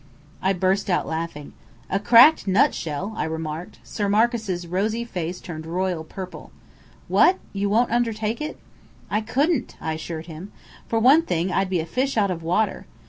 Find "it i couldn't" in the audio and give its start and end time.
8.41-9.75